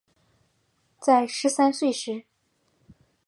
[0.99, 2.23] 在十三岁时